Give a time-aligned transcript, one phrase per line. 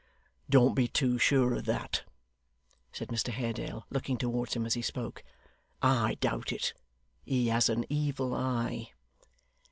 [0.49, 2.01] 'Don't be too sure of that,'
[2.91, 5.23] said Mr Haredale, looking towards him as he spoke.
[5.83, 6.73] 'I doubt it.
[7.23, 8.93] He has an evil eye.